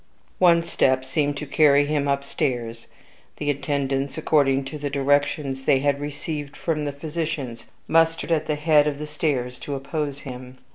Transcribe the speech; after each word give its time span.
One 0.39 0.63
step 0.63 1.05
seemed 1.05 1.37
to 1.37 1.45
carry 1.45 1.85
him 1.85 2.07
upstairs. 2.07 2.87
The 3.37 3.51
attendants, 3.51 4.17
according 4.17 4.63
to 4.65 4.79
the 4.79 4.89
directions 4.89 5.65
they 5.65 5.77
had 5.77 5.99
received 6.01 6.57
from 6.57 6.85
the 6.85 6.91
physicians, 6.91 7.65
mustered 7.87 8.31
at 8.31 8.47
the 8.47 8.55
head 8.55 8.87
of 8.87 8.97
the 8.97 9.05
stairs 9.05 9.59
to 9.59 9.75
oppose 9.75 10.21
him. 10.21 10.57